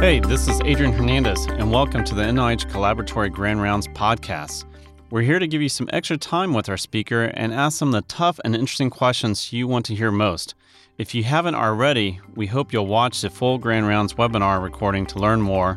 [0.00, 4.64] Hey, this is Adrian Hernandez, and welcome to the NIH Collaboratory Grand Rounds podcast.
[5.10, 8.00] We're here to give you some extra time with our speaker and ask them the
[8.00, 10.54] tough and interesting questions you want to hear most.
[10.96, 15.18] If you haven't already, we hope you'll watch the full Grand Rounds webinar recording to
[15.18, 15.76] learn more.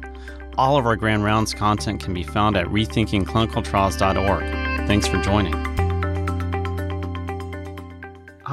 [0.58, 4.88] All of our Grand Rounds content can be found at rethinkingclinicaltrials.org.
[4.88, 5.73] Thanks for joining.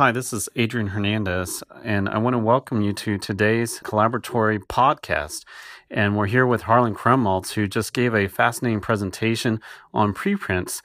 [0.01, 5.45] Hi, this is Adrian Hernandez, and I want to welcome you to today's collaboratory podcast.
[5.91, 9.61] And we're here with Harlan Krumholz, who just gave a fascinating presentation
[9.93, 10.81] on preprints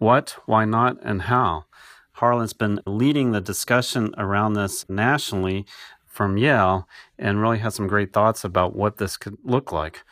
[0.00, 1.66] what, why not, and how.
[2.14, 5.64] Harlan's been leading the discussion around this nationally
[6.04, 10.02] from Yale and really has some great thoughts about what this could look like.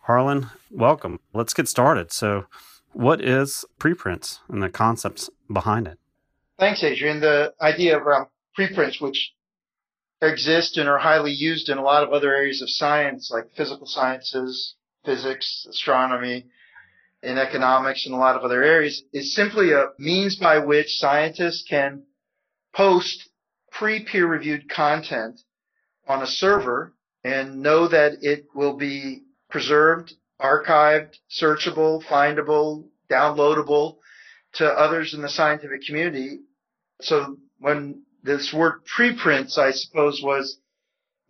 [0.00, 1.20] Harlan, welcome.
[1.32, 2.12] Let's get started.
[2.12, 2.44] So,
[2.92, 5.98] what is preprints and the concepts behind it?
[6.58, 7.20] Thanks, Adrian.
[7.20, 9.32] The idea around um, preprints, which
[10.22, 13.86] exist and are highly used in a lot of other areas of science, like physical
[13.86, 16.46] sciences, physics, astronomy,
[17.22, 21.64] in economics, and a lot of other areas, is simply a means by which scientists
[21.68, 22.04] can
[22.74, 23.30] post
[23.72, 25.40] pre-peer reviewed content
[26.06, 26.92] on a server
[27.24, 33.96] and know that it will be preserved, archived, searchable, findable, downloadable
[34.54, 36.40] to others in the scientific community.
[37.00, 40.58] So when this word preprints, I suppose, was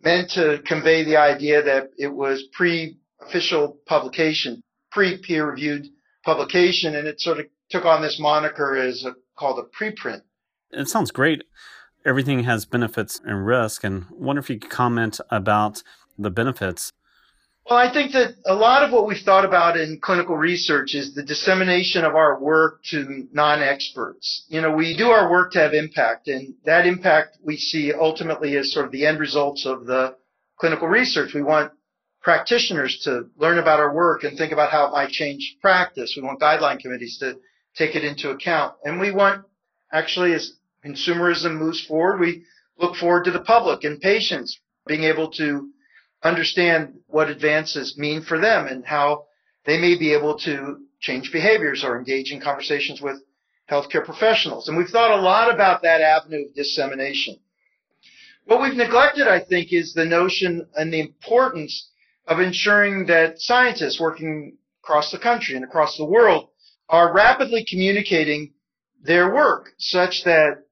[0.01, 5.87] meant to convey the idea that it was pre-official publication, pre-peer reviewed
[6.23, 10.21] publication, and it sort of took on this moniker as a, called a preprint.
[10.71, 11.43] It sounds great.
[12.05, 15.81] Everything has benefits and risk, and wonder if you could comment about
[16.17, 16.91] the benefits
[17.67, 21.15] well, I think that a lot of what we've thought about in clinical research is
[21.15, 24.45] the dissemination of our work to non-experts.
[24.49, 28.55] You know, we do our work to have impact, and that impact we see ultimately
[28.57, 30.15] as sort of the end results of the
[30.59, 31.33] clinical research.
[31.33, 31.71] We want
[32.21, 36.13] practitioners to learn about our work and think about how it might change practice.
[36.15, 37.37] We want guideline committees to
[37.75, 38.75] take it into account.
[38.83, 39.43] And we want,
[39.91, 40.53] actually, as
[40.85, 42.43] consumerism moves forward, we
[42.77, 45.69] look forward to the public and patients being able to
[46.25, 49.25] understand what advances mean for them and how
[49.65, 53.21] they may be able to change behaviors or engage in conversations with
[53.69, 54.67] healthcare professionals.
[54.67, 57.37] And we've thought a lot about that avenue of dissemination.
[58.45, 61.89] What we've neglected, I think, is the notion and the importance
[62.27, 66.49] of ensuring that scientists working across the country and across the world
[66.89, 68.53] are rapidly communicating
[69.01, 70.63] their work such that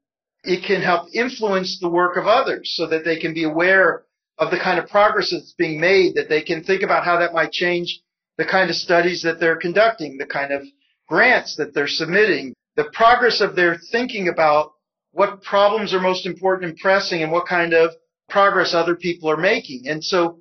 [0.43, 4.03] it can help influence the work of others so that they can be aware
[4.39, 7.33] of the kind of progress that's being made that they can think about how that
[7.33, 8.01] might change
[8.37, 10.63] the kind of studies that they're conducting, the kind of
[11.07, 14.73] grants that they're submitting, the progress of their thinking about
[15.11, 17.91] what problems are most important and pressing and what kind of
[18.29, 19.87] progress other people are making.
[19.87, 20.39] And so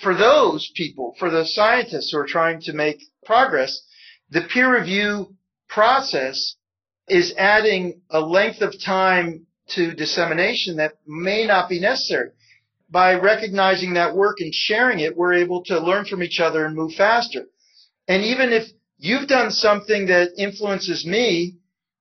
[0.00, 3.82] for those people, for the scientists who are trying to make progress,
[4.30, 5.34] the peer review
[5.68, 6.54] process
[7.08, 12.30] is adding a length of time to dissemination that may not be necessary
[12.92, 16.76] by recognizing that work and sharing it, we're able to learn from each other and
[16.76, 17.46] move faster.
[18.06, 21.56] And even if you've done something that influences me,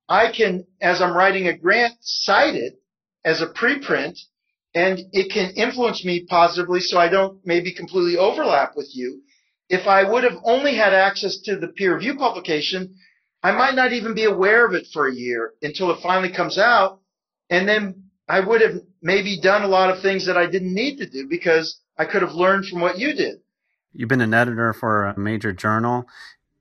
[0.10, 2.74] I can, as I'm writing a grant, cite it
[3.24, 4.20] as a preprint
[4.76, 9.22] and it can influence me positively so I don't maybe completely overlap with you.
[9.70, 12.96] If I would have only had access to the peer review publication,
[13.44, 16.58] I might not even be aware of it for a year until it finally comes
[16.58, 17.00] out.
[17.50, 21.00] And then I would have maybe done a lot of things that I didn't need
[21.00, 23.42] to do because I could have learned from what you did.
[23.92, 26.06] You've been an editor for a major journal.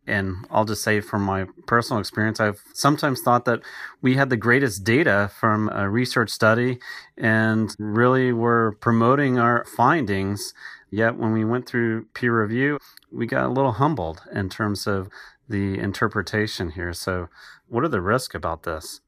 [0.05, 3.61] And I'll just say from my personal experience, I've sometimes thought that
[4.03, 6.81] we had the greatest data from a research study
[7.17, 10.53] and really were promoting our findings.
[10.91, 12.79] Yet when we went through peer review,
[13.13, 15.09] we got a little humbled in terms of
[15.49, 16.93] the interpretation here.
[16.93, 17.29] So,
[17.69, 19.03] what are the risks about this?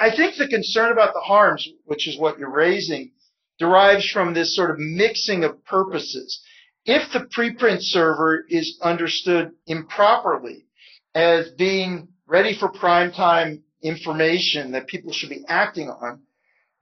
[0.00, 3.10] I think the concern about the harms, which is what you're raising,
[3.58, 6.40] derives from this sort of mixing of purposes.
[6.84, 10.66] If the preprint server is understood improperly
[11.14, 16.20] as being ready for prime time information that people should be acting on,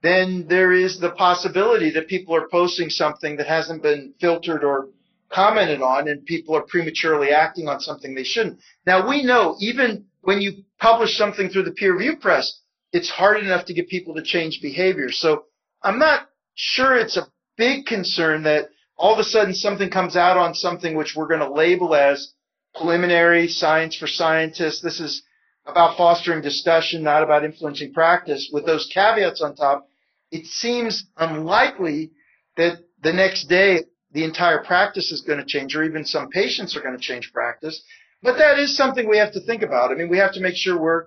[0.02, 4.88] then there is the possibility that people are posting something that hasn't been filtered or
[5.30, 8.60] commented on and people are prematurely acting on something they shouldn't.
[8.86, 12.60] Now we know even when you publish something through the peer review press,
[12.96, 15.10] it's hard enough to get people to change behavior.
[15.12, 15.44] So
[15.82, 17.28] I'm not sure it's a
[17.58, 21.40] big concern that all of a sudden something comes out on something which we're going
[21.40, 22.32] to label as
[22.75, 24.81] preliminary science for scientists.
[24.81, 25.22] This is
[25.66, 28.48] about fostering discussion, not about influencing practice.
[28.50, 29.87] With those caveats on top,
[30.31, 32.12] it seems unlikely
[32.56, 36.75] that the next day the entire practice is going to change or even some patients
[36.75, 37.82] are going to change practice.
[38.22, 39.90] But that is something we have to think about.
[39.90, 41.06] I mean, we have to make sure we're,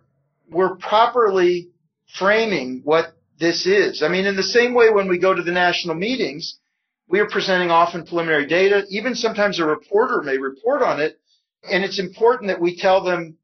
[0.52, 1.70] we're properly
[2.14, 4.04] framing what this is.
[4.04, 6.60] I mean, in the same way when we go to the national meetings,
[7.08, 8.86] we are presenting often preliminary data.
[8.90, 11.20] Even sometimes a reporter may report on it.
[11.70, 13.38] And it's important that we tell them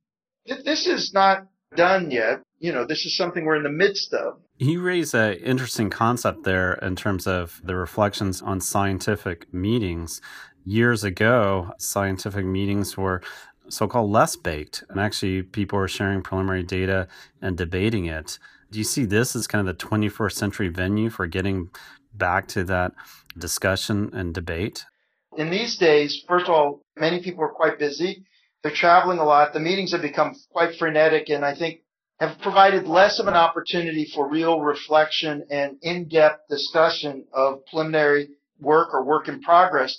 [0.46, 2.42] that this is not done yet.
[2.60, 4.40] You know, this is something we're in the midst of.
[4.58, 10.22] You raise an interesting concept there in terms of the reflections on scientific meetings.
[10.64, 13.22] Years ago, scientific meetings were
[13.68, 17.08] so called less baked, and actually, people were sharing preliminary data
[17.42, 18.40] and debating it.
[18.72, 21.70] Do you see this as kind of the 21st century venue for getting
[22.14, 22.94] back to that
[23.38, 24.86] discussion and debate?
[25.38, 28.26] In these days, first of all, many people are quite busy.
[28.64, 29.54] They're traveling a lot.
[29.54, 31.82] The meetings have become quite frenetic, and I think
[32.20, 38.30] have provided less of an opportunity for real reflection and in-depth discussion of preliminary
[38.60, 39.98] work or work in progress.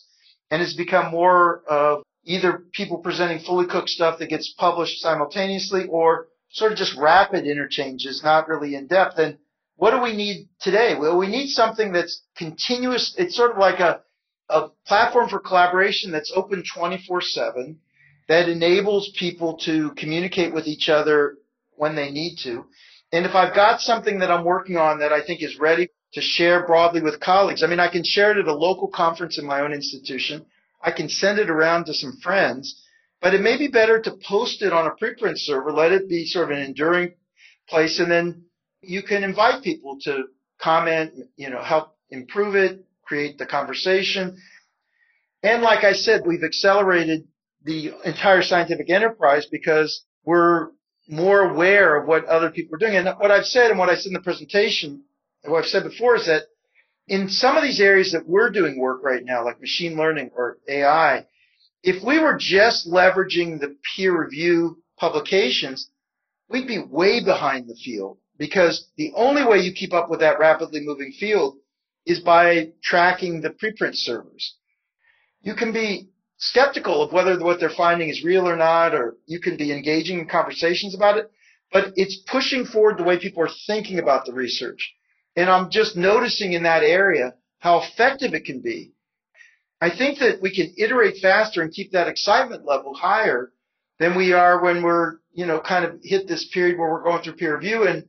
[0.50, 5.86] And it's become more of either people presenting fully cooked stuff that gets published simultaneously
[5.88, 9.18] or sort of just rapid interchanges, not really in depth.
[9.18, 9.36] And
[9.76, 10.96] what do we need today?
[10.98, 13.14] Well, we need something that's continuous.
[13.18, 14.00] It's sort of like a,
[14.48, 17.78] a platform for collaboration that's open 24 7
[18.28, 21.36] that enables people to communicate with each other
[21.72, 22.64] when they need to.
[23.12, 26.20] And if I've got something that I'm working on that I think is ready to
[26.22, 29.44] share broadly with colleagues, I mean, I can share it at a local conference in
[29.44, 30.46] my own institution.
[30.82, 32.82] I can send it around to some friends,
[33.20, 36.26] but it may be better to post it on a preprint server, let it be
[36.26, 37.14] sort of an enduring
[37.68, 38.44] place, and then
[38.80, 40.24] you can invite people to
[40.60, 44.36] comment, you know, help improve it, create the conversation.
[45.42, 47.26] And like I said, we've accelerated
[47.64, 50.68] the entire scientific enterprise because we're
[51.08, 52.96] more aware of what other people are doing.
[52.96, 55.02] And what I've said and what I said in the presentation,
[55.44, 56.42] what I've said before is that
[57.08, 60.58] in some of these areas that we're doing work right now, like machine learning or
[60.68, 61.26] AI,
[61.86, 65.88] if we were just leveraging the peer review publications,
[66.48, 70.40] we'd be way behind the field because the only way you keep up with that
[70.40, 71.56] rapidly moving field
[72.04, 74.56] is by tracking the preprint servers.
[75.42, 79.38] You can be skeptical of whether what they're finding is real or not, or you
[79.38, 81.30] can be engaging in conversations about it,
[81.72, 84.92] but it's pushing forward the way people are thinking about the research.
[85.36, 88.92] And I'm just noticing in that area how effective it can be.
[89.86, 93.52] I think that we can iterate faster and keep that excitement level higher
[93.98, 97.22] than we are when we're, you know, kind of hit this period where we're going
[97.22, 97.86] through peer review.
[97.86, 98.06] And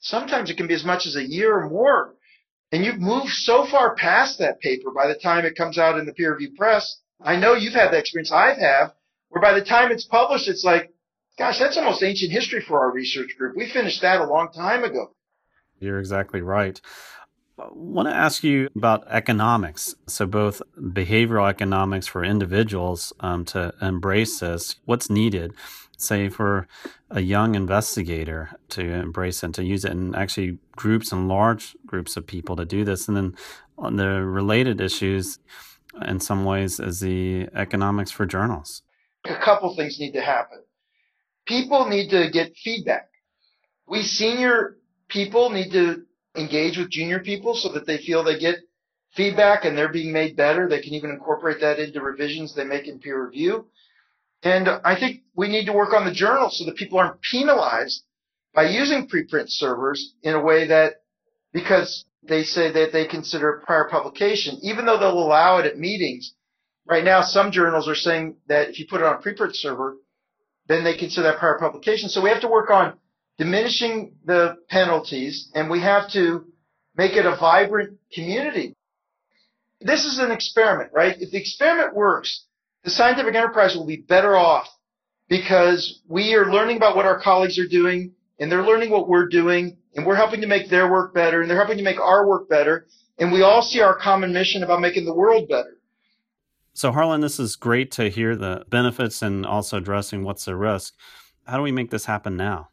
[0.00, 2.14] sometimes it can be as much as a year or more.
[2.70, 6.06] And you've moved so far past that paper by the time it comes out in
[6.06, 8.30] the peer review press I know you've had that experience.
[8.32, 8.86] I have, had,
[9.30, 10.92] where by the time it's published, it's like,
[11.38, 13.56] gosh, that's almost ancient history for our research group.
[13.56, 15.14] We finished that a long time ago.
[15.78, 16.80] You're exactly right.
[17.58, 19.94] I want to ask you about economics.
[20.06, 25.54] So, both behavioral economics for individuals um, to embrace this, what's needed,
[25.96, 26.68] say, for
[27.10, 32.16] a young investigator to embrace and to use it, and actually groups and large groups
[32.16, 33.08] of people to do this.
[33.08, 33.36] And then
[33.78, 35.38] on the related issues,
[36.04, 38.82] in some ways as the economics for journals?
[39.24, 40.62] A couple things need to happen.
[41.46, 43.08] People need to get feedback.
[43.88, 44.76] We senior
[45.08, 46.02] people need to
[46.36, 48.56] engage with junior people so that they feel they get
[49.14, 50.68] feedback and they're being made better.
[50.68, 53.66] They can even incorporate that into revisions they make in peer review.
[54.42, 58.04] And I think we need to work on the journal so that people aren't penalized
[58.54, 61.02] by using preprint servers in a way that
[61.52, 66.34] because they say that they consider prior publication, even though they'll allow it at meetings.
[66.86, 69.96] Right now, some journals are saying that if you put it on a preprint server,
[70.68, 72.08] then they consider that prior publication.
[72.08, 72.94] So we have to work on
[73.38, 76.46] diminishing the penalties, and we have to
[76.96, 78.74] make it a vibrant community.
[79.80, 81.16] This is an experiment, right?
[81.20, 82.44] If the experiment works,
[82.84, 84.68] the scientific enterprise will be better off
[85.28, 89.28] because we are learning about what our colleagues are doing, and they're learning what we're
[89.28, 92.26] doing, and we're helping to make their work better, and they're helping to make our
[92.26, 92.86] work better,
[93.18, 95.78] and we all see our common mission about making the world better.
[96.74, 100.94] So, Harlan, this is great to hear the benefits and also addressing what's the risk.
[101.46, 102.68] How do we make this happen now?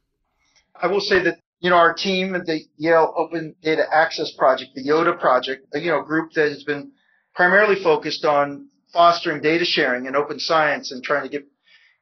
[0.84, 4.72] I will say that you know our team at the Yale Open Data Access Project,
[4.76, 6.92] the YODA project, you know, group that has been
[7.34, 11.48] primarily focused on fostering data sharing and open science and trying to get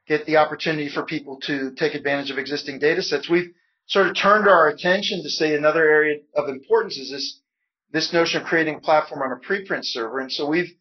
[0.07, 3.29] get the opportunity for people to take advantage of existing data sets.
[3.29, 3.51] We've
[3.85, 7.39] sort of turned our attention to say another area of importance is this
[7.91, 10.19] this notion of creating a platform on a preprint server.
[10.19, 10.71] And so we've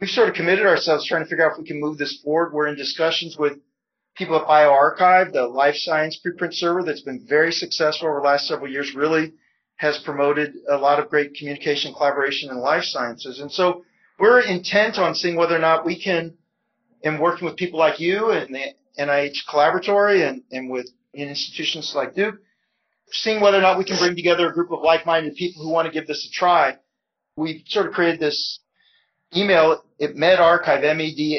[0.00, 2.54] we've sort of committed ourselves trying to figure out if we can move this forward.
[2.54, 3.58] We're in discussions with
[4.20, 8.46] people at bioRxiv, the life science preprint server that's been very successful over the last
[8.46, 9.32] several years, really
[9.76, 13.40] has promoted a lot of great communication collaboration in life sciences.
[13.40, 13.82] And so
[14.18, 16.34] we're intent on seeing whether or not we can,
[17.00, 22.14] in working with people like you and the NIH Collaboratory and, and with institutions like
[22.14, 22.34] Duke,
[23.12, 25.86] seeing whether or not we can bring together a group of like-minded people who want
[25.86, 26.76] to give this a try.
[27.36, 28.60] We sort of created this
[29.34, 31.34] email at medarxiv, M-E-D-A-R-X-I-V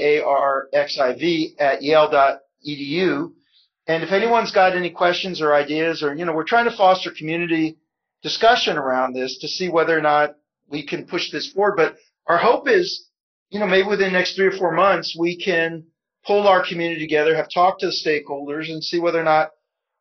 [1.59, 2.39] at yale.edu.
[2.63, 7.11] And if anyone's got any questions or ideas or, you know, we're trying to foster
[7.11, 7.77] community
[8.21, 10.35] discussion around this to see whether or not
[10.69, 11.75] we can push this forward.
[11.75, 13.07] But our hope is,
[13.49, 15.83] you know, maybe within the next three or four months, we can
[16.25, 19.49] pull our community together, have talked to the stakeholders and see whether or not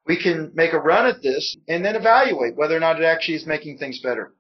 [0.07, 3.35] we can make a run at this and then evaluate whether or not it actually
[3.35, 4.35] is making things better.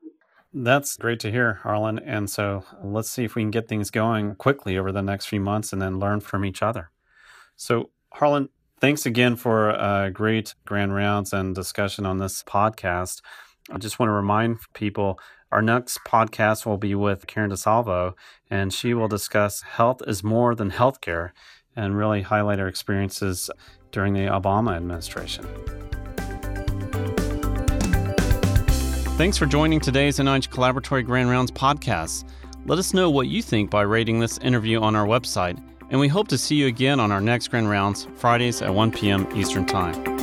[0.52, 2.00] That's great to hear, Harlan.
[2.00, 5.40] And so let's see if we can get things going quickly over the next few
[5.40, 6.90] months and then learn from each other.
[7.56, 8.48] So, Harlan,
[8.80, 13.22] thanks again for a great grand rounds and discussion on this podcast.
[13.70, 15.18] I just want to remind people
[15.52, 18.14] our next podcast will be with Karen DeSalvo,
[18.50, 21.30] and she will discuss health is more than healthcare
[21.76, 23.50] and really highlight her experiences
[23.92, 25.46] during the Obama administration.
[29.16, 32.24] Thanks for joining today's NIH Collaboratory Grand Rounds podcast.
[32.66, 36.08] Let us know what you think by rating this interview on our website, and we
[36.08, 39.26] hope to see you again on our next Grand Rounds, Fridays at 1 p.m.
[39.36, 40.19] Eastern Time.